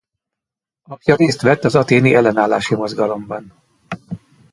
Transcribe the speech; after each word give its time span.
Apja 0.83 1.15
részt 1.15 1.41
vett 1.41 1.63
az 1.63 1.75
athéni 1.75 2.15
ellenállási 2.15 2.75
mozgalomban. 2.75 3.53